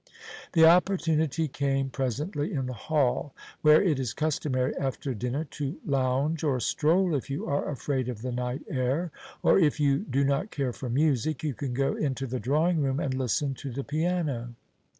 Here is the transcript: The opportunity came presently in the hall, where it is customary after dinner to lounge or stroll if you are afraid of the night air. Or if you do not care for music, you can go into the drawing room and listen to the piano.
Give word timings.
The 0.53 0.65
opportunity 0.65 1.47
came 1.47 1.91
presently 1.91 2.51
in 2.53 2.65
the 2.65 2.73
hall, 2.73 3.35
where 3.61 3.83
it 3.83 3.99
is 3.99 4.15
customary 4.15 4.75
after 4.77 5.13
dinner 5.13 5.43
to 5.51 5.77
lounge 5.85 6.43
or 6.43 6.59
stroll 6.59 7.13
if 7.13 7.29
you 7.29 7.45
are 7.45 7.69
afraid 7.69 8.09
of 8.09 8.23
the 8.23 8.31
night 8.31 8.63
air. 8.67 9.11
Or 9.43 9.59
if 9.59 9.79
you 9.79 9.99
do 9.99 10.23
not 10.23 10.49
care 10.49 10.73
for 10.73 10.89
music, 10.89 11.43
you 11.43 11.53
can 11.53 11.75
go 11.75 11.93
into 11.93 12.25
the 12.25 12.39
drawing 12.39 12.81
room 12.81 12.99
and 12.99 13.13
listen 13.13 13.53
to 13.53 13.69
the 13.69 13.83
piano. 13.83 14.55